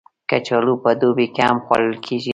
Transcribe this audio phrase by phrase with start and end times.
[0.29, 2.29] کچالو په دوبی کې هم خوړل کېږي